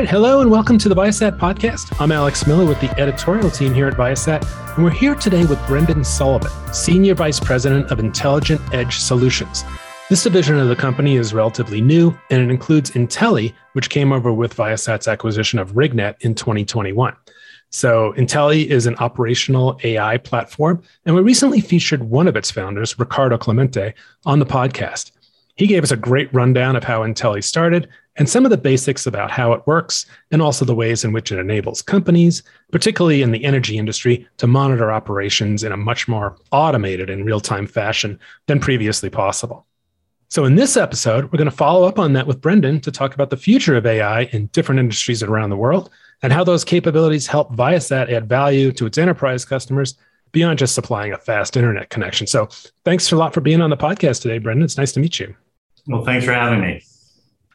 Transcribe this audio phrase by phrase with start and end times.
[0.00, 1.98] right, hello and welcome to the Viasat podcast.
[1.98, 4.46] I'm Alex Miller with the editorial team here at Viasat,
[4.76, 9.64] and we're here today with Brendan Sullivan, Senior Vice President of Intelligent Edge Solutions.
[10.10, 14.30] This division of the company is relatively new, and it includes Intelie, which came over
[14.34, 17.16] with Viasat's acquisition of RigNet in 2021.
[17.70, 22.98] So, Intelie is an operational AI platform, and we recently featured one of its founders,
[22.98, 23.94] Ricardo Clemente,
[24.26, 25.12] on the podcast.
[25.56, 27.88] He gave us a great rundown of how Intelie started
[28.18, 31.30] and some of the basics about how it works, and also the ways in which
[31.30, 32.42] it enables companies,
[32.72, 37.40] particularly in the energy industry, to monitor operations in a much more automated and real
[37.40, 39.66] time fashion than previously possible.
[40.28, 43.14] So, in this episode, we're going to follow up on that with Brendan to talk
[43.14, 45.90] about the future of AI in different industries around the world
[46.22, 49.94] and how those capabilities help Viasat add value to its enterprise customers
[50.32, 52.26] beyond just supplying a fast internet connection.
[52.26, 52.48] So,
[52.84, 54.64] thanks a lot for being on the podcast today, Brendan.
[54.64, 55.36] It's nice to meet you.
[55.86, 56.82] Well, thanks for having me.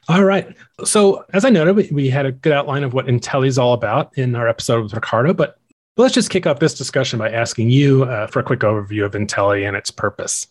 [0.08, 0.56] All right.
[0.84, 3.72] So, as I noted, we, we had a good outline of what Intelie is all
[3.72, 5.58] about in our episode with Ricardo, but
[5.96, 9.12] let's just kick off this discussion by asking you uh, for a quick overview of
[9.12, 10.48] Intelie and its purpose.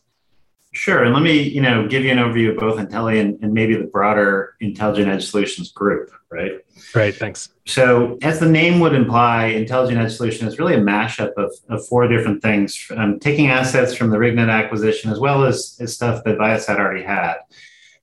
[0.74, 1.04] Sure.
[1.04, 3.76] And let me, you know, give you an overview of both Intelie and, and maybe
[3.76, 6.54] the broader Intelligent Edge Solutions group, right?
[6.96, 7.14] Right.
[7.14, 7.50] thanks.
[7.66, 11.86] So, as the name would imply, Intelligent Edge Solution is really a mashup of, of
[11.88, 16.24] four different things, um, taking assets from the RigNet acquisition as well as, as stuff
[16.24, 17.36] that Viasat already had.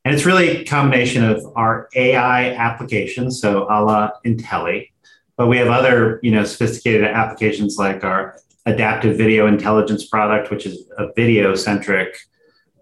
[0.09, 4.89] And it's really a combination of our AI applications, so a la Intelie,
[5.37, 10.65] but we have other, you know, sophisticated applications like our adaptive video intelligence product, which
[10.65, 12.17] is a video centric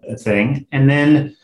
[0.09, 0.67] uh, thing.
[0.71, 1.35] And then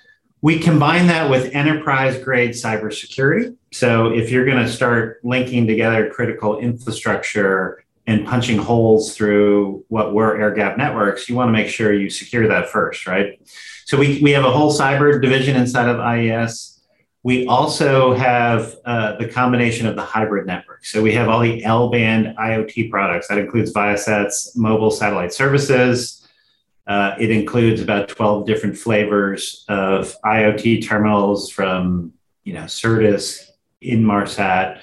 [0.41, 3.57] we combine that with enterprise grade cybersecurity.
[3.73, 10.13] So if you're going to start linking together critical infrastructure and punching holes through what
[10.13, 13.39] were air gap networks, you want to make sure you secure that first, right?
[13.85, 16.81] So we, we have a whole cyber division inside of IES.
[17.23, 20.85] We also have uh, the combination of the hybrid network.
[20.85, 23.29] So we have all the L band IoT products.
[23.29, 26.27] That includes Viasat's mobile satellite services.
[26.85, 32.11] Uh, it includes about 12 different flavors of IoT terminals from,
[32.43, 33.49] you know, Certus,
[33.81, 34.81] Inmarsat.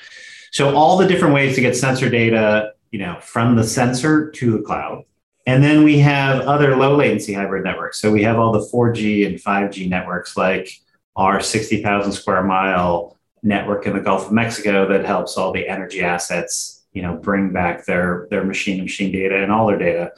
[0.51, 4.53] So all the different ways to get sensor data, you know, from the sensor to
[4.53, 5.05] the cloud.
[5.47, 7.99] And then we have other low latency hybrid networks.
[7.99, 10.71] So we have all the 4G and 5G networks like
[11.17, 16.03] our 60,000 square mile network in the Gulf of Mexico that helps all the energy
[16.03, 20.13] assets, you know, bring back their, their machine machine data and all their data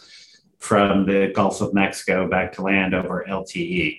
[0.58, 3.98] from the Gulf of Mexico back to land over LTE.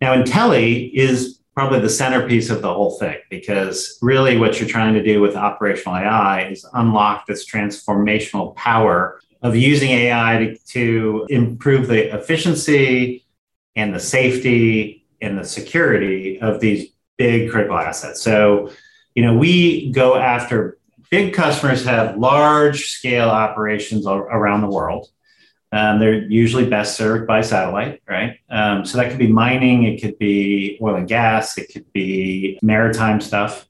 [0.00, 4.92] Now, Intelie is probably the centerpiece of the whole thing because really what you're trying
[4.92, 11.26] to do with operational AI is unlock this transformational power of using AI to, to
[11.30, 13.24] improve the efficiency
[13.74, 18.20] and the safety and the security of these big critical assets.
[18.20, 18.70] So,
[19.14, 20.76] you know, we go after
[21.10, 25.08] big customers have large scale operations around the world.
[25.72, 28.38] Um, they're usually best served by satellite, right?
[28.48, 32.58] Um, so that could be mining, it could be oil and gas, it could be
[32.62, 33.66] maritime stuff.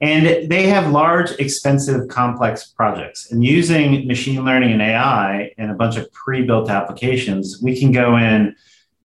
[0.00, 3.32] And they have large, expensive, complex projects.
[3.32, 7.92] And using machine learning and AI and a bunch of pre built applications, we can
[7.92, 8.54] go in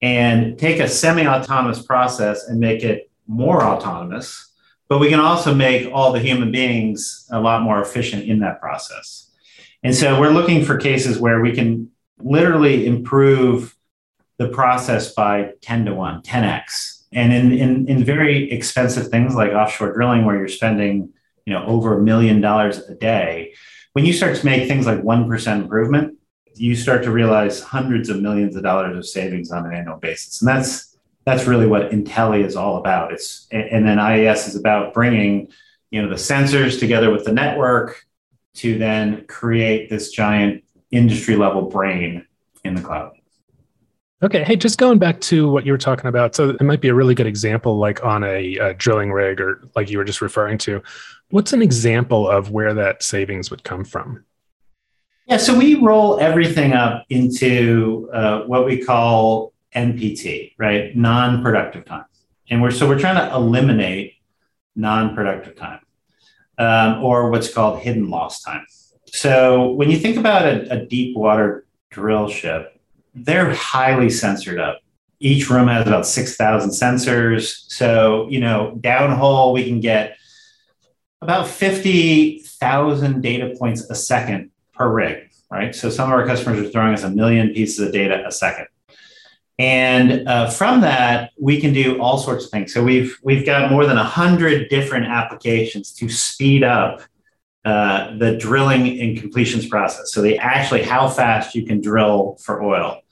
[0.00, 4.50] and take a semi autonomous process and make it more autonomous.
[4.88, 8.58] But we can also make all the human beings a lot more efficient in that
[8.58, 9.30] process.
[9.82, 11.90] And so we're looking for cases where we can
[12.20, 13.76] literally improve
[14.38, 19.52] the process by 10 to 1, 10x and in, in, in very expensive things like
[19.52, 21.10] offshore drilling, where you're spending
[21.46, 23.54] you know over a million dollars a day,
[23.92, 26.18] when you start to make things like 1% improvement,
[26.54, 30.42] you start to realize hundreds of millions of dollars of savings on an annual basis.
[30.42, 33.12] And that's that's really what Intelie is all about.
[33.12, 35.48] It's and then IES is about bringing
[35.90, 38.04] you know the sensors together with the network
[38.56, 42.26] to then create this giant industry level brain
[42.64, 43.12] in the cloud.
[44.20, 44.42] Okay.
[44.42, 46.34] Hey, just going back to what you were talking about.
[46.34, 49.68] So it might be a really good example, like on a, a, drilling rig or
[49.76, 50.82] like you were just referring to.
[51.30, 54.24] What's an example of where that savings would come from?
[55.26, 55.36] Yeah.
[55.36, 60.96] So we roll everything up into uh, what we call NPT, right?
[60.96, 62.06] Non productive time.
[62.50, 64.14] And we're so we're trying to eliminate
[64.74, 65.80] non productive time
[66.56, 68.66] um, or what's called hidden loss time.
[69.12, 72.80] So when you think about a, a deep water drill ship,
[73.14, 74.80] they're highly censored up.
[75.20, 77.64] Each room has about 6,000 sensors.
[77.68, 80.16] So, you know, downhole, we can get
[81.20, 85.74] about 50,000 data points a second per rig, right?
[85.74, 88.66] So some of our customers are throwing us a million pieces of data a second.
[89.58, 92.72] And uh, from that, we can do all sorts of things.
[92.72, 97.00] So we've we've got more than hundred different applications to speed up
[97.68, 100.10] uh, the drilling and completions process.
[100.14, 103.02] So they actually how fast you can drill for oil.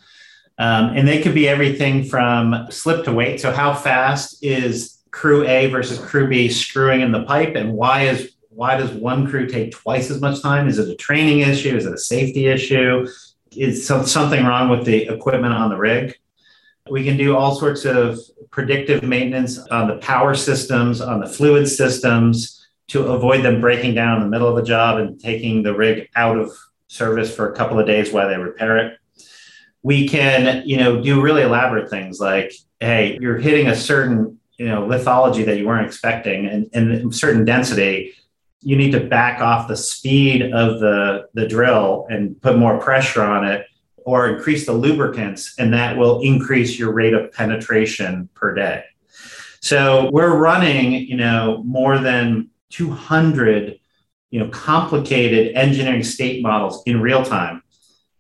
[0.57, 3.39] Um, and they could be everything from slip to weight.
[3.39, 8.05] So how fast is crew A versus crew B screwing in the pipe, and why
[8.05, 10.69] is why does one crew take twice as much time?
[10.69, 11.77] Is it a training issue?
[11.77, 13.07] Is it a safety issue?
[13.55, 16.17] Is something wrong with the equipment on the rig?
[16.89, 18.19] We can do all sorts of
[18.51, 24.17] predictive maintenance on the power systems, on the fluid systems to avoid them breaking down
[24.17, 26.53] in the middle of the job and taking the rig out of
[26.89, 28.99] service for a couple of days while they repair it.
[29.83, 34.67] We can, you know, do really elaborate things like, hey, you're hitting a certain, you
[34.67, 38.15] know, lithology that you weren't expecting and, and certain density
[38.67, 43.23] you need to back off the speed of the, the drill and put more pressure
[43.23, 43.65] on it
[43.99, 48.83] or increase the lubricants, and that will increase your rate of penetration per day.
[49.61, 53.79] So we're running, you know, more than 200,
[54.31, 57.63] you know, complicated engineering state models in real time.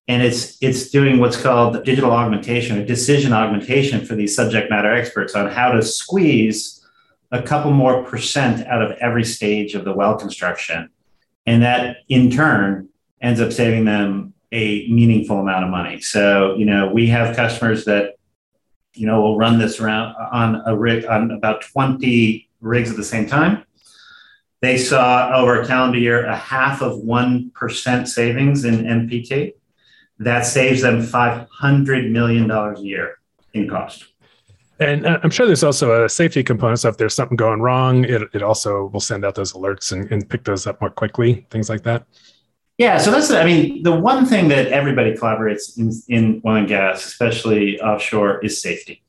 [0.09, 4.93] And it's it's doing what's called digital augmentation or decision augmentation for these subject matter
[4.93, 6.77] experts on how to squeeze
[7.33, 10.91] a couple more percent out of every stage of the well construction.
[11.45, 12.89] And that in turn
[13.21, 16.01] ends up saving them a meaningful amount of money.
[16.01, 18.15] So, you know, we have customers that,
[18.95, 23.05] you know, will run this around on a rig on about 20 rigs at the
[23.05, 23.65] same time.
[24.67, 29.53] They saw over a calendar year a half of 1% savings in NPT.
[30.19, 33.19] That saves them $500 million a year
[33.55, 34.07] in cost.
[34.81, 36.81] And uh, I'm sure there's also a safety component.
[36.81, 40.11] So if there's something going wrong, it, it also will send out those alerts and,
[40.11, 42.05] and pick those up more quickly, things like that.
[42.77, 46.69] Yeah, so that's I mean the one thing that everybody collaborates in, in oil and
[46.69, 49.05] gas, especially offshore, is safety.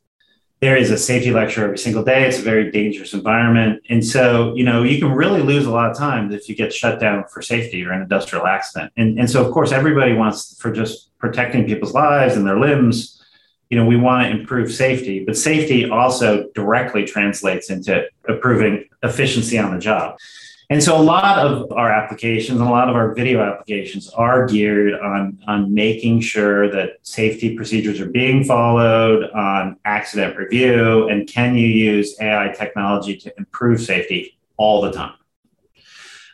[0.59, 2.27] There is a safety lecture every single day.
[2.27, 5.91] It's a very dangerous environment, and so you know you can really lose a lot
[5.91, 8.91] of time if you get shut down for safety or an industrial accident.
[8.97, 13.17] And and so of course everybody wants for just protecting people's lives and their limbs
[13.69, 19.57] you know, we want to improve safety, but safety also directly translates into improving efficiency
[19.57, 20.17] on the job.
[20.69, 24.45] And so a lot of our applications and a lot of our video applications are
[24.45, 31.25] geared on, on making sure that safety procedures are being followed, on accident review, and
[31.25, 35.13] can you use AI technology to improve safety all the time.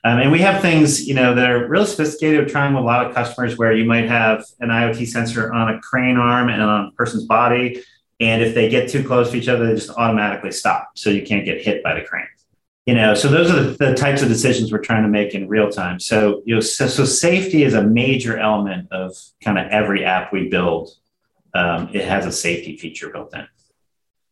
[0.06, 2.40] Um, and we have things, you know, that are really sophisticated.
[2.40, 5.76] We're trying with a lot of customers where you might have an IoT sensor on
[5.76, 7.84] a crane arm and on a person's body.
[8.20, 10.92] And if they get too close to each other, they just automatically stop.
[10.96, 12.26] So you can't get hit by the crane.
[12.86, 15.48] You know, so those are the, the types of decisions we're trying to make in
[15.48, 16.02] real time.
[16.02, 20.34] So, you know, so, so safety is a major element of kind of every app
[20.34, 20.90] we build.
[21.54, 23.48] Um, it has a safety feature built in.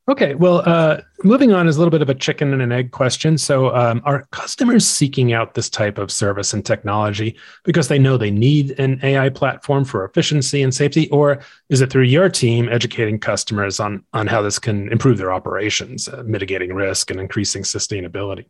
[0.09, 2.89] Okay, well, uh, moving on is a little bit of a chicken and an egg
[2.91, 3.37] question.
[3.37, 8.17] So, um, are customers seeking out this type of service and technology because they know
[8.17, 11.39] they need an AI platform for efficiency and safety, or
[11.69, 16.07] is it through your team educating customers on on how this can improve their operations,
[16.07, 18.45] uh, mitigating risk and increasing sustainability?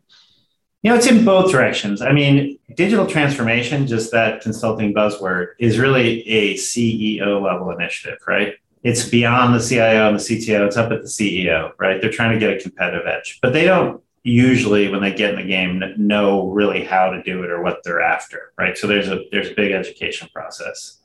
[0.82, 2.00] You know, it's in both directions.
[2.00, 8.54] I mean, digital transformation, just that consulting buzzword, is really a CEO level initiative, right?
[8.82, 10.66] It's beyond the CIO and the CTO.
[10.66, 12.00] It's up at the CEO, right?
[12.00, 15.36] They're trying to get a competitive edge, but they don't usually, when they get in
[15.36, 18.76] the game, know really how to do it or what they're after, right?
[18.76, 20.98] So there's a there's a big education process.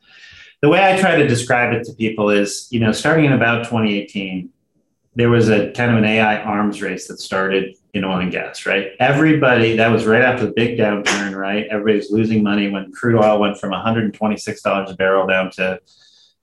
[0.61, 3.65] The way I try to describe it to people is, you know, starting in about
[3.65, 4.49] 2018,
[5.13, 8.65] there was a kind of an AI arms race that started in oil and gas,
[8.65, 8.91] right?
[8.99, 11.67] Everybody, that was right after the big downturn, right?
[11.69, 15.79] Everybody's losing money when crude oil went from $126 a barrel down to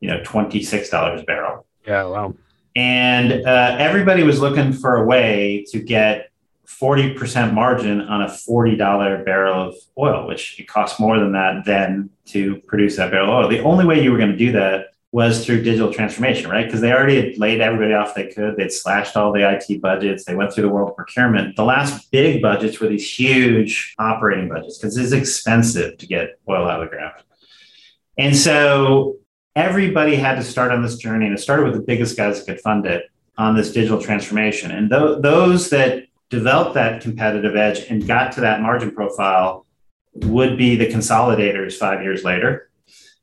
[0.00, 1.66] you know, $26 a barrel.
[1.86, 2.34] Yeah, wow.
[2.76, 6.30] And uh, everybody was looking for a way to get
[6.66, 12.10] 40% margin on a $40 barrel of oil, which it costs more than that then
[12.26, 13.48] to produce that barrel of oil.
[13.48, 16.66] The only way you were going to do that was through digital transformation, right?
[16.66, 18.56] Because they already had laid everybody off they could.
[18.56, 20.24] They'd slashed all the IT budgets.
[20.24, 21.54] They went through the world procurement.
[21.54, 26.68] The last big budgets were these huge operating budgets because it's expensive to get oil
[26.68, 27.14] out of the ground.
[28.18, 29.18] And so
[29.56, 32.46] everybody had to start on this journey, and it started with the biggest guys that
[32.46, 34.70] could fund it on this digital transformation.
[34.70, 39.66] And th- those that developed that competitive edge and got to that margin profile
[40.14, 42.70] would be the consolidators five years later.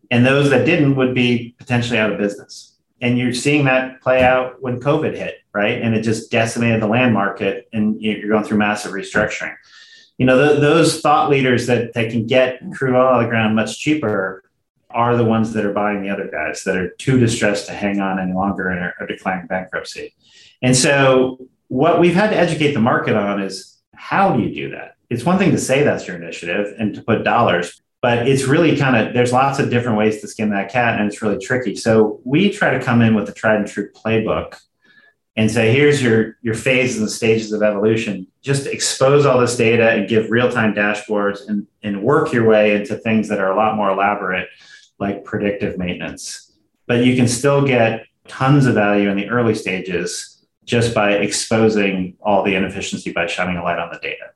[0.10, 2.78] And those that didn't would be potentially out of business.
[3.00, 5.82] And you're seeing that play out when COVID hit, right?
[5.82, 9.56] And it just decimated the land market, and you're going through massive restructuring.
[10.18, 13.30] You know, th- those thought leaders that, that can get crude oil out of the
[13.30, 14.44] ground much cheaper
[14.94, 18.00] are the ones that are buying the other guys that are too distressed to hang
[18.00, 20.14] on any longer and are, are declaring bankruptcy.
[20.62, 24.70] And so, what we've had to educate the market on is how do you do
[24.72, 24.96] that?
[25.10, 28.78] It's one thing to say that's your initiative and to put dollars, but it's really
[28.78, 31.76] kind of there's lots of different ways to skin that cat, and it's really tricky.
[31.76, 34.58] So we try to come in with a tried and true playbook
[35.36, 38.28] and say, here's your your phases and stages of evolution.
[38.42, 42.76] Just expose all this data and give real time dashboards and and work your way
[42.76, 44.50] into things that are a lot more elaborate
[45.02, 46.54] like predictive maintenance.
[46.88, 52.16] But you can still get tons of value in the early stages just by exposing
[52.22, 54.32] all the inefficiency by shining a light on the data.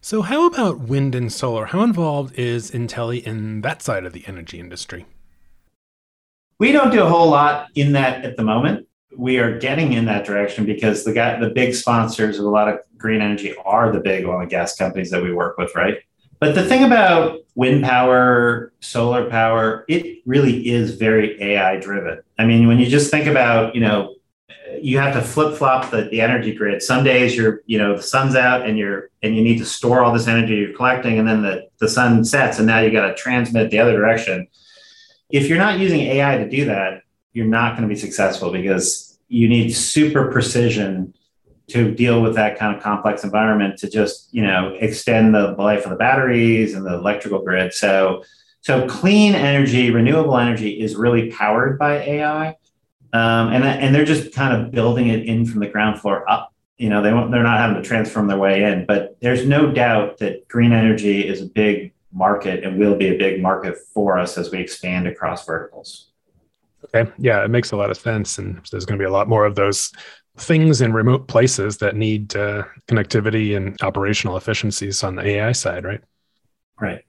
[0.00, 1.66] So, how about wind and solar?
[1.66, 5.06] How involved is Intelie in that side of the energy industry?
[6.58, 8.86] We don't do a whole lot in that at the moment.
[9.16, 12.68] We are getting in that direction because the guy, the big sponsors of a lot
[12.68, 15.98] of green energy are the big oil and gas companies that we work with, right?
[16.42, 22.20] But the thing about wind power, solar power, it really is very AI driven.
[22.36, 24.16] I mean, when you just think about, you know,
[24.80, 26.82] you have to flip flop the, the energy grid.
[26.82, 30.02] Some days you're, you know, the sun's out and you're and you need to store
[30.02, 33.06] all this energy you're collecting, and then the, the sun sets and now you got
[33.06, 34.48] to transmit the other direction.
[35.30, 39.16] If you're not using AI to do that, you're not going to be successful because
[39.28, 41.14] you need super precision
[41.68, 45.84] to deal with that kind of complex environment to just you know extend the life
[45.84, 47.72] of the batteries and the electrical grid.
[47.72, 48.24] So
[48.60, 52.48] so clean energy renewable energy is really powered by ai
[53.12, 56.52] um, and, and they're just kind of building it in from the ground floor up.
[56.78, 60.18] You know they they're not having to transform their way in but there's no doubt
[60.18, 64.36] that green energy is a big market and will be a big market for us
[64.36, 66.08] as we expand across verticals.
[66.84, 67.10] Okay.
[67.18, 69.46] Yeah it makes a lot of sense and there's going to be a lot more
[69.46, 69.92] of those
[70.38, 75.84] things in remote places that need uh, connectivity and operational efficiencies on the AI side,
[75.84, 76.00] right?
[76.80, 77.04] Right.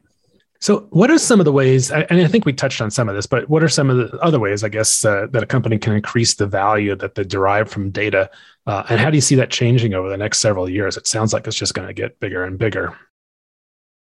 [0.59, 1.91] So, what are some of the ways?
[1.91, 4.17] And I think we touched on some of this, but what are some of the
[4.19, 7.69] other ways, I guess, uh, that a company can increase the value that they derive
[7.69, 8.29] from data?
[8.65, 10.95] Uh, and how do you see that changing over the next several years?
[10.95, 12.97] It sounds like it's just going to get bigger and bigger.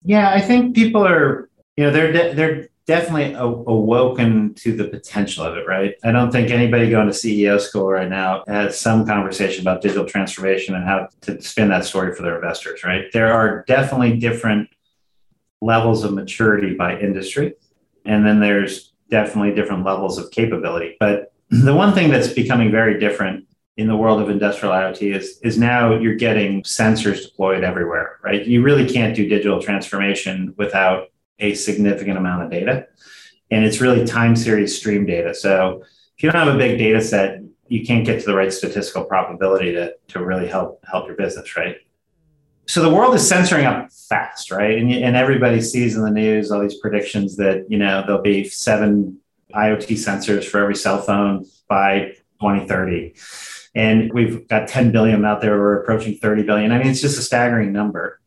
[0.02, 5.56] Yeah, I think people are, you know, they're they're definitely awoken to the potential of
[5.56, 5.94] it, right?
[6.04, 10.04] I don't think anybody going to CEO school right now has some conversation about digital
[10.04, 13.06] transformation and how to spin that story for their investors, right?
[13.12, 14.68] There are definitely different
[15.60, 17.54] levels of maturity by industry.
[18.04, 20.96] And then there's definitely different levels of capability.
[21.00, 25.38] But the one thing that's becoming very different in the world of industrial IoT is,
[25.42, 28.46] is now you're getting sensors deployed everywhere, right?
[28.46, 32.86] You really can't do digital transformation without a significant amount of data.
[33.50, 35.34] And it's really time series stream data.
[35.34, 35.82] So
[36.16, 39.04] if you don't have a big data set, you can't get to the right statistical
[39.04, 41.76] probability to, to really help help your business, right?
[42.68, 44.78] So the world is censoring up fast, right?
[44.78, 48.48] And, and everybody sees in the news all these predictions that, you know, there'll be
[48.48, 49.20] seven
[49.54, 53.14] IoT sensors for every cell phone by 2030.
[53.74, 55.58] And we've got 10 billion out there.
[55.58, 56.72] We're approaching 30 billion.
[56.72, 58.20] I mean, it's just a staggering number.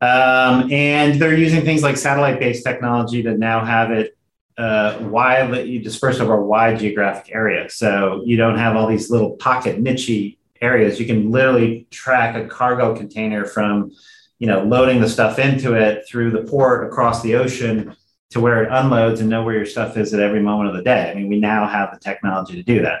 [0.00, 4.16] Um, and they're using things like satellite-based technology to now have it
[4.56, 7.68] uh, widely dispersed over a wide geographic area.
[7.68, 10.98] So you don't have all these little pocket niche areas.
[10.98, 13.92] You can literally track a cargo container from,
[14.38, 17.94] you know, loading the stuff into it through the port across the ocean
[18.30, 20.82] to where it unloads and know where your stuff is at every moment of the
[20.82, 21.10] day.
[21.10, 23.00] I mean, we now have the technology to do that.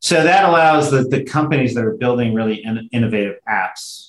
[0.00, 4.05] So that allows the, the companies that are building really in, innovative apps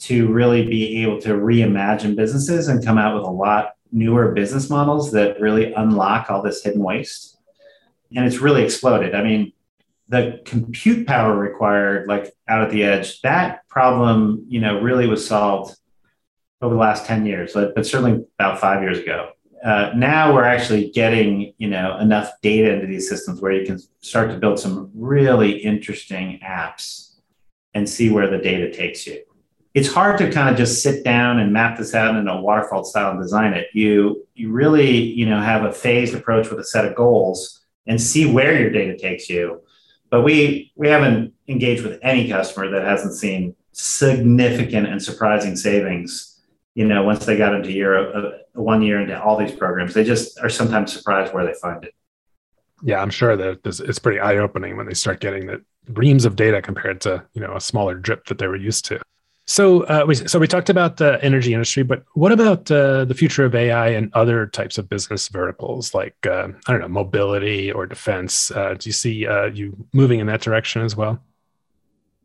[0.00, 4.70] to really be able to reimagine businesses and come out with a lot newer business
[4.70, 7.36] models that really unlock all this hidden waste.
[8.16, 9.14] And it's really exploded.
[9.14, 9.52] I mean,
[10.08, 15.26] the compute power required, like out at the edge, that problem, you know, really was
[15.26, 15.76] solved
[16.62, 19.30] over the last 10 years, but, certainly about five years ago.
[19.64, 23.78] Uh, now we're actually getting, you know, enough data into these systems where you can
[24.00, 27.18] start to build some really interesting apps
[27.74, 29.22] and see where the data takes you
[29.74, 32.84] it's hard to kind of just sit down and map this out in a waterfall
[32.84, 33.68] style and design it.
[33.72, 38.00] You you really you know have a phased approach with a set of goals and
[38.00, 39.62] see where your data takes you.
[40.10, 46.40] But we we haven't engaged with any customer that hasn't seen significant and surprising savings.
[46.74, 50.04] You know, once they got into year uh, one year into all these programs, they
[50.04, 51.94] just are sometimes surprised where they find it.
[52.82, 56.34] Yeah, I'm sure that it's pretty eye opening when they start getting the reams of
[56.34, 59.00] data compared to you know a smaller drip that they were used to.
[59.46, 63.14] So, uh, we, so we talked about the energy industry, but what about uh, the
[63.14, 67.72] future of AI and other types of business verticals, like uh, I don't know, mobility
[67.72, 68.52] or defense?
[68.52, 71.20] Uh, do you see uh, you moving in that direction as well?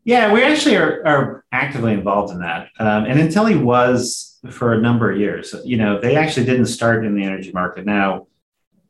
[0.04, 4.80] Yeah, we actually are, are actively involved in that, um, and Intelie was for a
[4.80, 5.52] number of years.
[5.64, 7.84] You know, they actually didn't start in the energy market.
[7.84, 8.28] Now,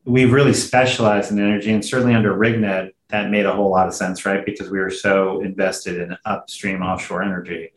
[0.05, 3.95] we've really specialized in energy, and certainly under RigNet, that made a whole lot of
[3.95, 4.45] sense, right?
[4.45, 7.71] Because we were so invested in upstream offshore energy.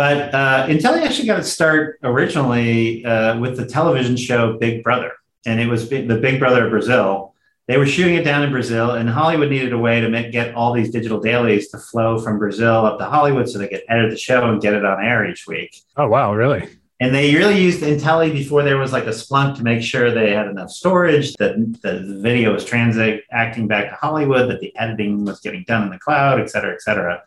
[0.00, 5.12] But uh, Intelie actually got its start originally uh, with the television show Big Brother,
[5.44, 7.34] and it was the Big Brother of Brazil.
[7.68, 10.54] They were shooting it down in Brazil, and Hollywood needed a way to make, get
[10.54, 14.08] all these digital dailies to flow from Brazil up to Hollywood so they could edit
[14.08, 15.76] the show and get it on air each week.
[15.98, 16.66] Oh, wow, really?
[17.00, 20.32] And they really used Intelie before there was like a Splunk to make sure they
[20.32, 25.40] had enough storage, that the video was transacting back to Hollywood, that the editing was
[25.40, 27.22] getting done in the cloud, et cetera, et cetera.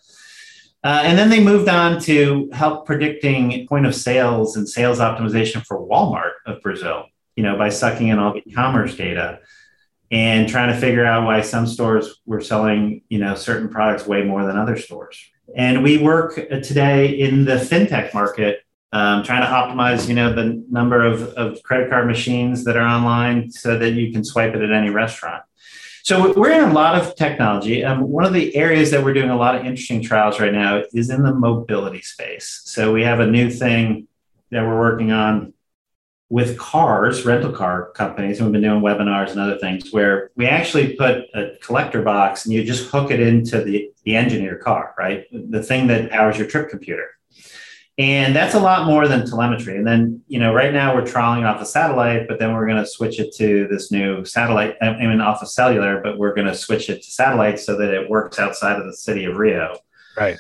[0.84, 5.66] Uh, and then they moved on to help predicting point of sales and sales optimization
[5.66, 9.40] for Walmart of Brazil, you know, by sucking in all the e-commerce data
[10.12, 14.24] and trying to figure out why some stores were selling, you know, certain products way
[14.24, 15.18] more than other stores.
[15.56, 18.64] And we work today in the fintech market
[18.94, 22.88] um, trying to optimize you know the number of, of credit card machines that are
[22.88, 25.44] online so that you can swipe it at any restaurant
[26.04, 27.82] so we're in a lot of technology.
[27.82, 30.84] Um, one of the areas that we're doing a lot of interesting trials right now
[30.92, 32.62] is in the mobility space.
[32.66, 34.10] So we have a new thing
[34.52, 35.54] that we're working on
[36.28, 40.46] with cars rental car companies and we've been doing webinars and other things where we
[40.46, 44.46] actually put a collector box and you just hook it into the, the engine of
[44.46, 45.26] your car right?
[45.32, 47.12] The thing that powers your trip computer
[47.98, 49.78] and that's a lot more than telemetry.
[49.78, 52.82] And then, you know, right now we're trialing off a satellite, but then we're going
[52.84, 56.48] to switch it to this new satellite, I mean, off of cellular, but we're going
[56.48, 59.78] to switch it to satellite so that it works outside of the city of Rio.
[60.18, 60.38] Right.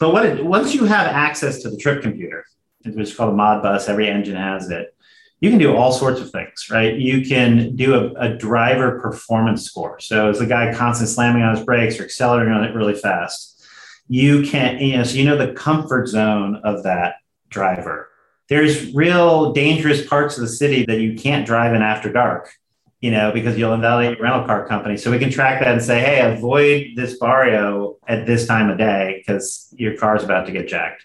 [0.00, 2.44] But what it, once you have access to the trip computer,
[2.84, 4.92] which is called a Modbus, every engine has it.
[5.40, 6.96] You can do all sorts of things, right?
[6.96, 10.00] You can do a, a driver performance score.
[10.00, 13.55] So, is the guy constantly slamming on his brakes or accelerating on it really fast?
[14.08, 17.16] You can, you know, so you know the comfort zone of that
[17.48, 18.08] driver.
[18.48, 22.52] There's real dangerous parts of the city that you can't drive in after dark,
[23.00, 24.96] you know, because you'll invalidate your rental car company.
[24.96, 28.78] So we can track that and say, hey, avoid this barrio at this time of
[28.78, 31.04] day because your car's about to get jacked.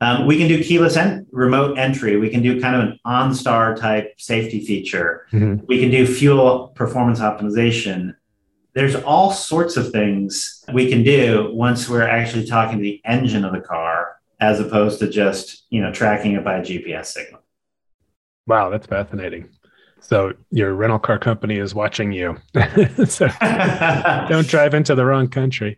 [0.00, 2.16] Um, we can do keyless en- remote entry.
[2.16, 5.26] We can do kind of an OnStar type safety feature.
[5.32, 5.66] Mm-hmm.
[5.66, 8.14] We can do fuel performance optimization
[8.78, 13.44] there's all sorts of things we can do once we're actually talking to the engine
[13.44, 17.42] of the car as opposed to just you know tracking it by a gps signal.
[18.46, 19.48] Wow that's fascinating.
[20.00, 22.36] So your rental car company is watching you.
[23.06, 23.26] So
[24.28, 25.76] don't drive into the wrong country.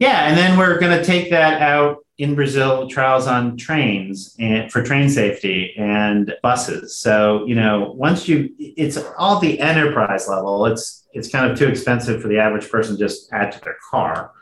[0.00, 4.70] Yeah and then we're going to take that out in Brazil trials on trains and
[4.70, 6.96] for train safety and buses.
[6.96, 11.68] So, you know, once you it's all the enterprise level, it's it's kind of too
[11.68, 14.32] expensive for the average person to just add to their car.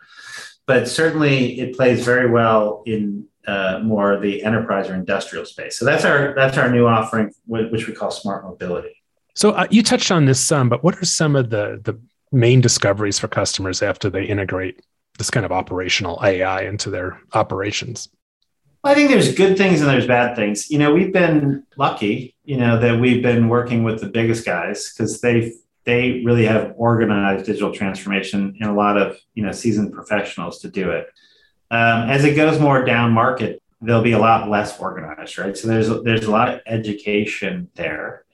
[0.66, 5.78] But certainly it plays very well in uh, more the enterprise or industrial space.
[5.78, 9.02] So that's our that's our new offering, which we call smart mobility.
[9.34, 11.98] So uh, you touched on this some, but what are some of the the
[12.30, 14.82] main discoveries for customers after they integrate
[15.16, 18.08] this kind of operational AI into their operations?
[18.84, 20.70] I think there's good things and there's bad things.
[20.70, 24.92] You know, we've been lucky, you know, that we've been working with the biggest guys
[24.92, 25.52] because they
[25.84, 30.68] they really have organized digital transformation and a lot of you know seasoned professionals to
[30.68, 31.06] do it.
[31.70, 35.56] Um, as it goes more down market, they'll be a lot less organized, right?
[35.56, 38.24] So there's there's a lot of education there.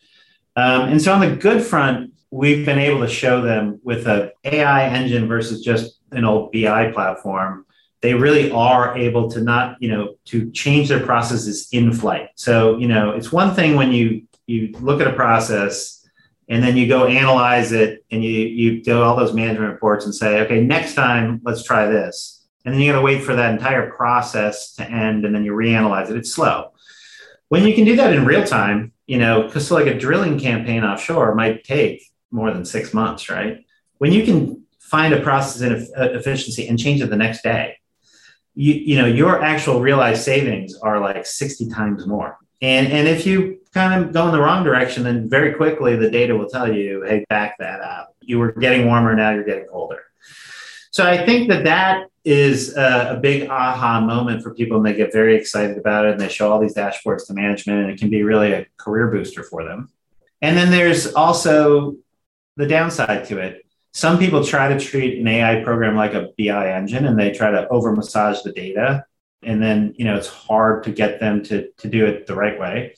[0.56, 4.32] Um, and so on the good front, we've been able to show them with a
[4.44, 7.66] AI engine versus just an old BI platform,
[8.00, 12.28] they really are able to not, you know, to change their processes in flight.
[12.34, 16.03] So, you know, it's one thing when you you look at a process
[16.48, 20.14] and then you go analyze it and you you do all those management reports and
[20.14, 22.44] say, okay, next time let's try this.
[22.64, 25.52] And then you got to wait for that entire process to end and then you
[25.52, 26.16] reanalyze it.
[26.16, 26.72] It's slow.
[27.48, 30.82] When you can do that in real time, you know, because like a drilling campaign
[30.82, 33.64] offshore might take more than six months, right?
[33.98, 37.76] When you can find a process uh, efficiency and change it the next day,
[38.54, 42.38] you, you know, your actual realized savings are like 60 times more.
[42.64, 46.10] And, and if you kind of go in the wrong direction, then very quickly the
[46.10, 48.14] data will tell you, hey, back that up.
[48.22, 50.02] You were getting warmer, now you're getting colder.
[50.90, 54.94] So I think that that is a, a, big aha moment for people and they
[54.94, 57.98] get very excited about it and they show all these dashboards to management and it
[57.98, 59.90] can be really a career booster for them.
[60.40, 61.96] And then there's also
[62.56, 66.72] the downside to it some people try to treat an AI program like a BI
[66.72, 69.06] engine and they try to over massage the data.
[69.44, 72.58] And then, you know, it's hard to get them to, to do it the right
[72.58, 72.94] way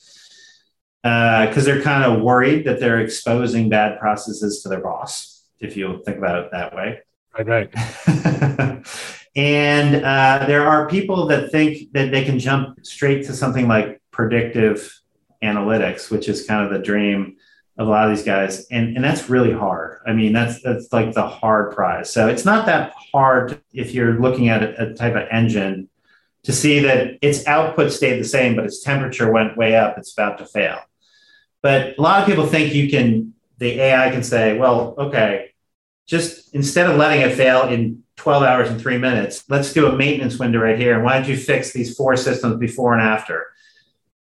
[1.03, 5.77] because uh, they're kind of worried that they're exposing bad processes to their boss, if
[5.77, 6.99] you think about it that way.
[7.37, 8.85] Right, right.
[9.35, 14.01] and uh, there are people that think that they can jump straight to something like
[14.11, 14.99] predictive
[15.43, 17.37] analytics, which is kind of the dream
[17.77, 18.65] of a lot of these guys.
[18.71, 19.99] And, and that's really hard.
[20.07, 22.11] I mean, that's that's like the hard prize.
[22.11, 25.89] So it's not that hard if you're looking at a, a type of engine
[26.47, 30.13] to see that its output stayed the same, but its temperature went way up, it's
[30.13, 30.79] about to fail.
[31.61, 35.49] But a lot of people think you can, the AI can say, well, okay,
[36.07, 39.95] just instead of letting it fail in 12 hours and three minutes, let's do a
[39.97, 40.95] maintenance window right here.
[40.95, 43.47] And why don't you fix these four systems before and after?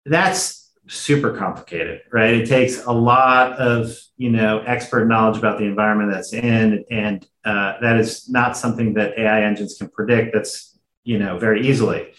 [0.05, 2.33] That's super complicated, right?
[2.33, 7.27] It takes a lot of you know expert knowledge about the environment that's in, and
[7.43, 10.33] uh, that is not something that AI engines can predict.
[10.33, 10.74] That's
[11.05, 12.13] you know very easily.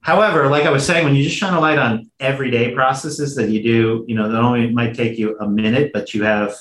[0.00, 3.50] However, like I was saying, when you just shine a light on everyday processes that
[3.50, 6.54] you do, you know, that only might take you a minute, but you have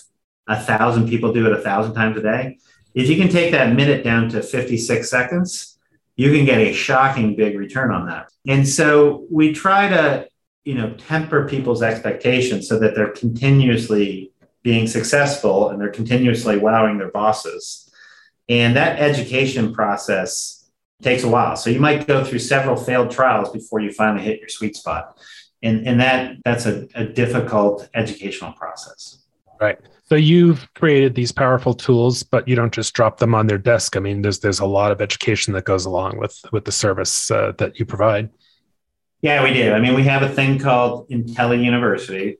[0.47, 2.57] a thousand people do it a thousand times a day.
[2.93, 5.77] If you can take that minute down to 56 seconds,
[6.15, 8.31] you can get a shocking big return on that.
[8.47, 10.27] And so we try to
[10.67, 16.97] you know temper people's expectations so that they're continuously being successful and they're continuously wowing
[16.97, 17.89] their bosses
[18.49, 20.56] and that education process
[21.01, 21.55] takes a while.
[21.55, 25.17] So you might go through several failed trials before you finally hit your sweet spot.
[25.63, 29.23] And, and that that's a, a difficult educational process.
[29.59, 29.79] Right.
[30.03, 33.97] So you've created these powerful tools but you don't just drop them on their desk.
[33.97, 37.31] I mean there's there's a lot of education that goes along with with the service
[37.31, 38.29] uh, that you provide.
[39.21, 39.73] Yeah, we do.
[39.73, 42.37] I mean, we have a thing called Intelie University.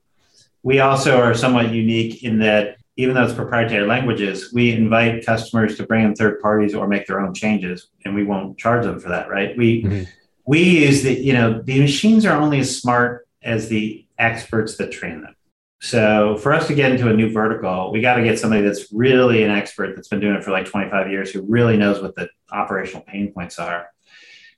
[0.62, 5.76] We also are somewhat unique in that even though it's proprietary languages, we invite customers
[5.76, 8.98] to bring in third parties or make their own changes, and we won't charge them
[8.98, 9.56] for that, right?
[9.56, 10.02] We mm-hmm.
[10.46, 14.90] we use the you know the machines are only as smart as the experts that
[14.90, 15.36] train them.
[15.80, 18.92] So for us to get into a new vertical, we got to get somebody that's
[18.92, 22.16] really an expert that's been doing it for like 25 years, who really knows what
[22.16, 23.86] the operational pain points are.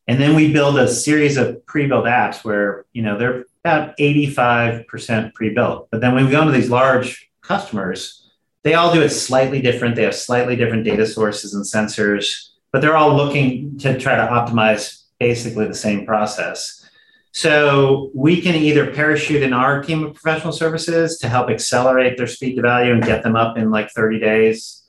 [0.09, 5.35] And then we build a series of pre-built apps where, you know, they're about 85%
[5.35, 5.89] pre-built.
[5.91, 8.20] But then when we go into these large customers,
[8.63, 9.97] they all do it slightly different.
[9.97, 14.27] They have slightly different data sources and sensors, but they're all looking to try to
[14.27, 16.89] optimize basically the same process.
[17.33, 22.27] So we can either parachute in our team of professional services to help accelerate their
[22.27, 24.81] speed to value and get them up in like 30 days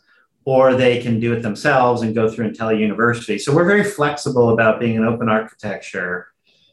[0.44, 3.38] or they can do it themselves and go through Intelie University.
[3.38, 6.28] So we're very flexible about being an open architecture.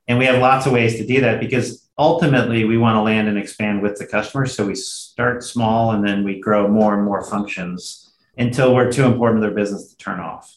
[0.06, 3.28] And we have lots of ways to do that because ultimately we want to land
[3.28, 4.46] and expand with the customer.
[4.46, 9.04] So we start small and then we grow more and more functions until we're too
[9.04, 10.54] important to their business to turn off.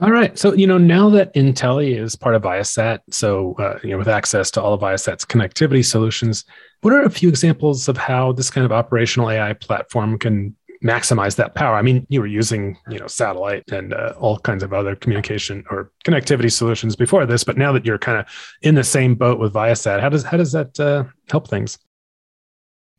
[0.00, 0.38] All right.
[0.38, 4.06] So, you know, now that Intelie is part of Viasat, so, uh, you know, with
[4.06, 6.44] access to all of Viasat's connectivity solutions,
[6.82, 11.36] what are a few examples of how this kind of operational AI platform can maximize
[11.36, 11.74] that power.
[11.74, 15.64] I mean, you were using, you know, satellite and uh, all kinds of other communication
[15.70, 18.26] or connectivity solutions before this, but now that you're kind of
[18.62, 21.78] in the same boat with Viasat, how does how does that uh, help things?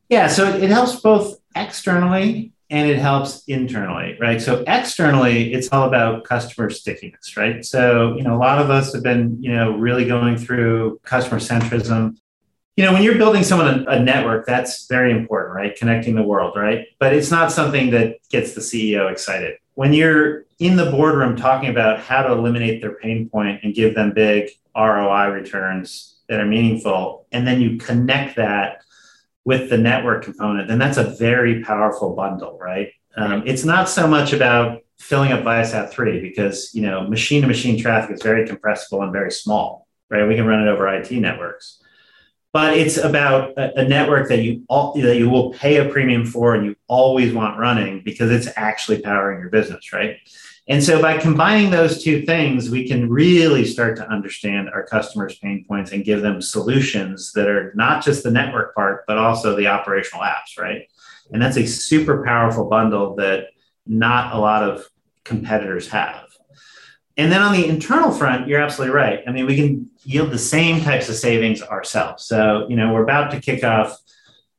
[0.08, 4.40] Yeah, so it helps both externally and it helps internally, right?
[4.40, 7.64] So externally, it's all about customer stickiness, right?
[7.64, 11.40] So, you know, a lot of us have been, you know, really going through customer
[11.40, 12.16] centrism
[12.80, 15.76] you know, when you're building someone a, network, that's very important, right?
[15.76, 16.86] Connecting the world, right?
[16.98, 19.58] But it's not something that gets the CEO excited.
[19.74, 23.94] When you're in the boardroom talking about how to eliminate their pain point and give
[23.94, 28.80] them big ROI returns that are meaningful, and then you connect that
[29.44, 32.92] with the network component, then that's a very powerful bundle, right?
[33.14, 37.46] Um, it's not so much about filling up Viasat 3 because, you know, machine to
[37.46, 40.26] machine traffic is very compressible and very small, right?
[40.26, 41.79] We can run it over IT networks
[42.52, 46.24] but it's about a, a, network that you all that you will pay a premium
[46.24, 50.16] for and you always want running because it's actually powering your business right?
[50.68, 55.38] And so by combining those two things we can really start to understand our customers
[55.38, 59.56] pain points and give them solutions that are not just the network part but also
[59.56, 60.88] the operational apps right?
[61.32, 63.48] And that's a super powerful bundle that
[63.86, 64.86] not a lot of
[65.24, 66.29] competitors have
[67.20, 69.20] and then on the internal front, you're absolutely right.
[69.26, 72.24] I mean, we can yield the same types of savings ourselves.
[72.24, 73.98] So, you know, we're about to kick off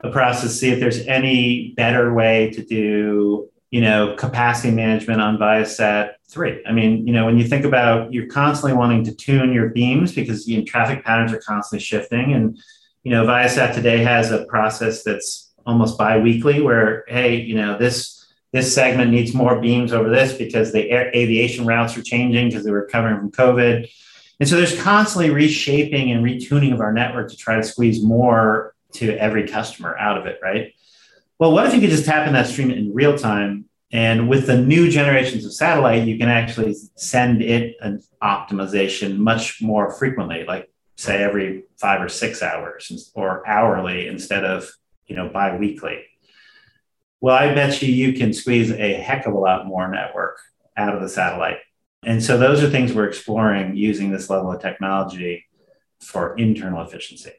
[0.01, 5.39] a process, see if there's any better way to do, you know, capacity management on
[5.39, 6.63] Viasat 3.
[6.67, 10.13] I mean, you know, when you think about you're constantly wanting to tune your beams
[10.13, 12.33] because you know, traffic patterns are constantly shifting.
[12.33, 12.59] And,
[13.03, 18.20] you know, Viasat today has a process that's almost bi-weekly where, hey, you know, this
[18.51, 22.65] this segment needs more beams over this because the air, aviation routes are changing because
[22.65, 23.89] they were recovering from COVID.
[24.39, 28.73] And so there's constantly reshaping and retuning of our network to try to squeeze more
[28.93, 30.73] to every customer out of it, right?
[31.39, 33.65] Well, what if you could just tap in that stream in real time?
[33.93, 39.61] And with the new generations of satellite, you can actually send it an optimization much
[39.61, 44.69] more frequently, like say every five or six hours or hourly instead of
[45.07, 46.03] you know bi-weekly
[47.21, 50.39] Well, I bet you you can squeeze a heck of a lot more network
[50.75, 51.57] out of the satellite.
[52.03, 55.45] And so those are things we're exploring using this level of technology
[55.99, 57.31] for internal efficiency.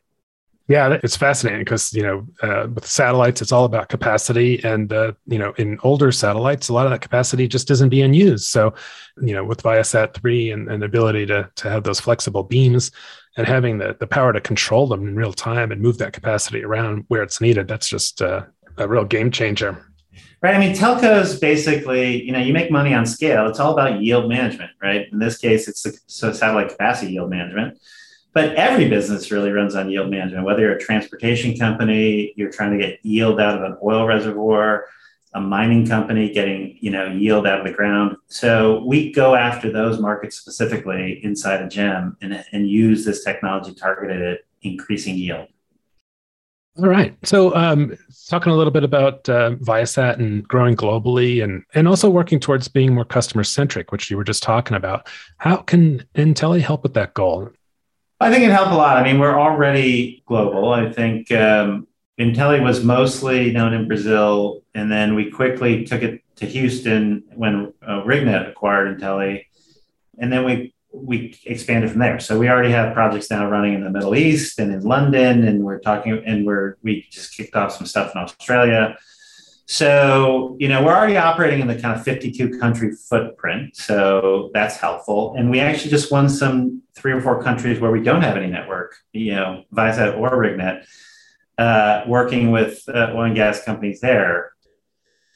[0.68, 5.12] Yeah, it's fascinating because you know uh, with satellites, it's all about capacity, and uh,
[5.26, 8.46] you know in older satellites, a lot of that capacity just isn't being used.
[8.46, 8.72] So,
[9.20, 12.92] you know, with Viasat three and, and the ability to to have those flexible beams
[13.36, 16.62] and having the the power to control them in real time and move that capacity
[16.62, 18.44] around where it's needed, that's just uh,
[18.78, 19.85] a real game changer.
[20.42, 20.56] Right.
[20.56, 23.46] I mean, telcos basically, you know, you make money on scale.
[23.46, 25.06] It's all about yield management, right?
[25.12, 27.78] In this case, it's the, so satellite capacity yield management.
[28.32, 32.76] But every business really runs on yield management, whether you're a transportation company, you're trying
[32.76, 34.87] to get yield out of an oil reservoir,
[35.35, 38.16] a mining company getting, you know, yield out of the ground.
[38.26, 43.74] So we go after those markets specifically inside a gem and, and use this technology
[43.74, 45.48] targeted at increasing yield.
[46.78, 47.14] All right.
[47.22, 47.94] So, um,
[48.30, 52.66] talking a little bit about uh, Viasat and growing globally, and and also working towards
[52.66, 55.06] being more customer centric, which you were just talking about.
[55.37, 57.50] How can Intelie help with that goal?
[58.20, 58.96] I think it helped a lot.
[58.96, 60.72] I mean, we're already global.
[60.72, 66.22] I think um, Intelie was mostly known in Brazil, and then we quickly took it
[66.37, 69.44] to Houston when uh, RigNet acquired Intelie,
[70.18, 72.20] and then we we expanded from there.
[72.20, 75.62] So we already have projects now running in the Middle East and in London, and
[75.62, 78.96] we're talking, and we're we just kicked off some stuff in Australia.
[79.66, 83.76] So, you know, we're already operating in the kind of 52 country footprint.
[83.76, 85.35] So that's helpful.
[85.37, 88.48] And we actually just won some three or four countries where we don't have any
[88.48, 90.85] network, you know, Viasat or RigNet,
[91.59, 94.52] uh, working with uh, oil and gas companies there.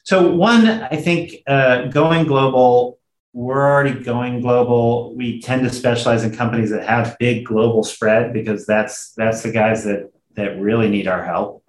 [0.03, 2.99] So, one, I think uh, going global,
[3.33, 5.15] we're already going global.
[5.15, 9.51] We tend to specialize in companies that have big global spread because that's that's the
[9.51, 11.63] guys that that really need our help.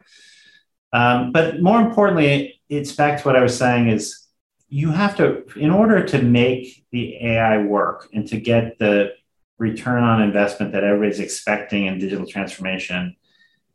[0.92, 4.27] Um, but more importantly, it's back to what I was saying is
[4.68, 9.12] you have to, in order to make the AI work and to get the
[9.59, 13.16] return on investment that everybody's expecting in digital transformation,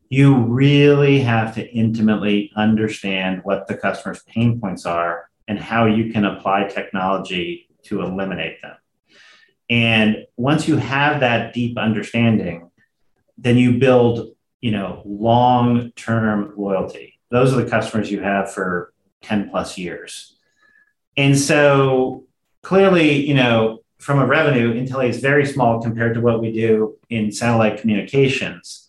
[0.10, 6.12] you really have to intimately understand what the customer's pain points are and how you
[6.12, 8.76] can apply technology to eliminate them.
[9.70, 12.70] And once you have that deep understanding,
[13.38, 17.20] then you build you know, long-term loyalty.
[17.30, 20.38] Those are the customers you have for 10 plus years.
[21.18, 22.24] And so
[22.62, 26.98] clearly, you know, from a revenue, Intelie is very small compared to what we do
[27.10, 28.88] in satellite communications.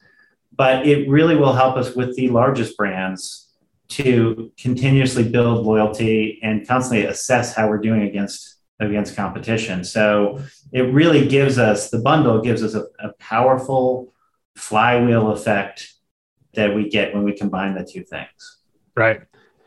[0.54, 3.52] But it really will help us with the largest brands
[3.88, 8.53] to continuously build loyalty and constantly assess how we're doing against
[8.90, 9.84] against competition.
[9.84, 10.40] So
[10.72, 14.12] it really gives us the bundle gives us a, a powerful
[14.56, 15.92] flywheel effect
[16.54, 18.58] that we get when we combine the two things.
[18.96, 19.20] Right.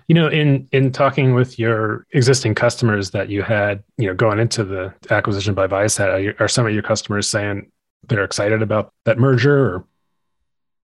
[0.08, 4.40] You know, in in talking with your existing customers that you had, you know, going
[4.40, 7.70] into the acquisition by Viasat, are, are some of your customers saying
[8.08, 9.76] they're excited about that merger?
[9.76, 9.86] Or?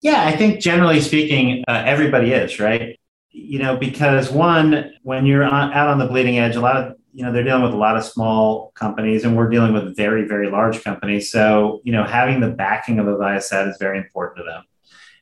[0.01, 2.97] Yeah, I think generally speaking, uh, everybody is right.
[3.31, 6.95] You know, because one, when you're on, out on the bleeding edge, a lot of
[7.19, 10.25] you know they're dealing with a lot of small companies and we're dealing with very
[10.25, 11.29] very large companies.
[11.29, 14.63] So you know having the backing of a viasat is very important to them.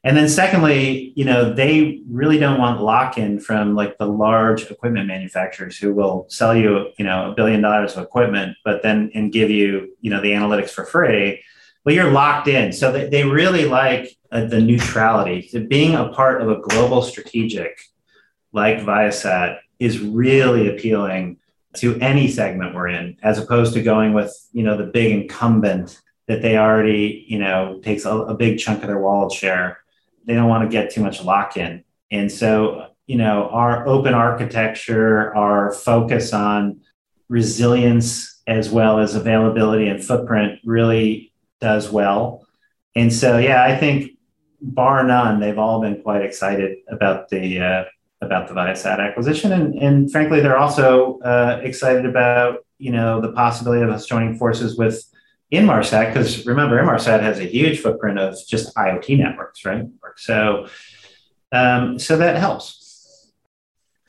[0.04, 5.08] And then secondly you know they really don't want lock-in from like the large equipment
[5.08, 9.34] manufacturers who will sell you you know a billion dollars of equipment but then and
[9.34, 11.44] give you you know the analytics for free.
[11.84, 12.74] Well you're locked in.
[12.74, 15.48] So they, they really like uh, the neutrality.
[15.48, 17.80] So being a part of a global strategic
[18.54, 21.40] like viasat is really appealing
[21.80, 26.02] to any segment we're in, as opposed to going with, you know, the big incumbent
[26.28, 29.80] that they already, you know, takes a, a big chunk of their wallet share.
[30.26, 31.84] They don't want to get too much lock in.
[32.12, 36.82] And so, you know, our open architecture, our focus on
[37.30, 42.46] resilience as well as availability and footprint really does well.
[42.96, 44.12] And so, yeah, I think
[44.62, 47.84] bar none, they've all been quite excited about the uh,
[48.22, 53.32] about the Viasat acquisition, and, and frankly, they're also uh, excited about you know the
[53.32, 55.04] possibility of us joining forces with
[55.52, 59.86] Inmarsat because remember, Inmarsat has a huge footprint of just IoT networks, right?
[60.18, 60.68] So,
[61.52, 63.32] um, so that helps.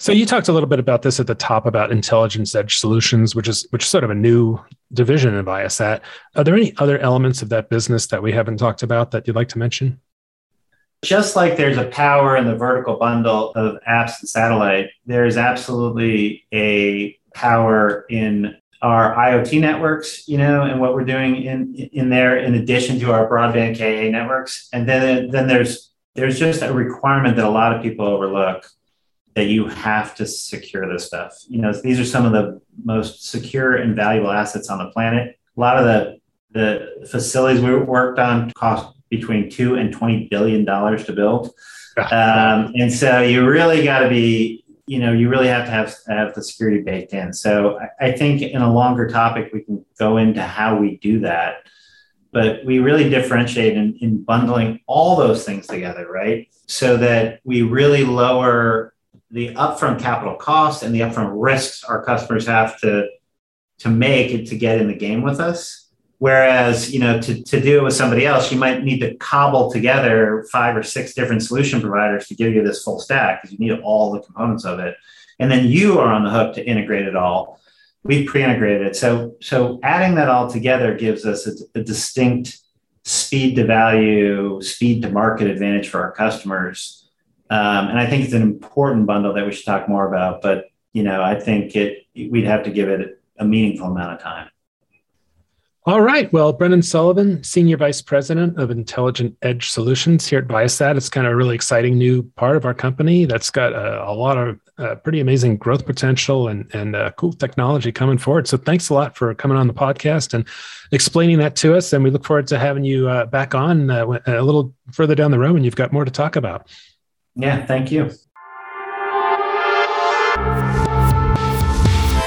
[0.00, 3.34] So you talked a little bit about this at the top about intelligence edge solutions,
[3.34, 4.58] which is which is sort of a new
[4.92, 6.00] division of Viasat.
[6.34, 9.36] Are there any other elements of that business that we haven't talked about that you'd
[9.36, 10.00] like to mention?
[11.04, 16.44] Just like there's a power in the vertical bundle of apps and satellite, there's absolutely
[16.52, 22.38] a power in our IoT networks, you know, and what we're doing in in there,
[22.38, 24.68] in addition to our broadband KA networks.
[24.72, 28.68] And then then there's there's just a requirement that a lot of people overlook
[29.34, 31.32] that you have to secure this stuff.
[31.48, 35.38] You know, these are some of the most secure and valuable assets on the planet.
[35.56, 36.18] A lot of the
[36.50, 41.54] the facilities we worked on cost between two and twenty billion dollars to build,
[41.96, 45.94] um, and so you really got to be, you know, you really have to have
[46.08, 47.32] have the security baked in.
[47.32, 51.20] So I, I think in a longer topic we can go into how we do
[51.20, 51.66] that,
[52.32, 56.48] but we really differentiate in, in bundling all those things together, right?
[56.66, 58.94] So that we really lower
[59.30, 63.08] the upfront capital costs and the upfront risks our customers have to
[63.78, 65.87] to make it to get in the game with us
[66.18, 69.70] whereas you know to, to do it with somebody else you might need to cobble
[69.70, 73.58] together five or six different solution providers to give you this full stack because you
[73.58, 74.96] need all the components of it
[75.38, 77.60] and then you are on the hook to integrate it all
[78.02, 82.58] we've pre-integrated it so so adding that all together gives us a, a distinct
[83.04, 86.98] speed to value speed to market advantage for our customers
[87.50, 90.42] um, and I think it's an important bundle that we should talk more about.
[90.42, 94.20] But you know, I think it we'd have to give it a meaningful amount of
[94.20, 94.50] time.
[95.88, 96.30] All right.
[96.34, 100.98] Well, Brendan Sullivan, Senior Vice President of Intelligent Edge Solutions here at Viasat.
[100.98, 104.12] It's kind of a really exciting new part of our company that's got a, a
[104.12, 108.46] lot of uh, pretty amazing growth potential and, and uh, cool technology coming forward.
[108.46, 110.46] So thanks a lot for coming on the podcast and
[110.92, 111.90] explaining that to us.
[111.94, 115.30] And we look forward to having you uh, back on uh, a little further down
[115.30, 116.68] the road when you've got more to talk about.
[117.34, 118.10] Yeah, thank you.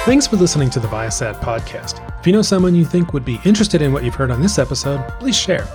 [0.04, 2.02] Thanks for listening to the Viasat podcast.
[2.20, 4.58] If you know someone you think would be interested in what you've heard on this
[4.58, 5.68] episode, please share.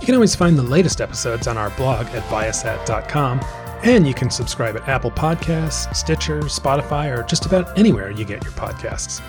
[0.00, 3.40] You can always find the latest episodes on our blog at viasat.com,
[3.82, 8.42] and you can subscribe at Apple Podcasts, Stitcher, Spotify, or just about anywhere you get
[8.42, 9.20] your podcasts.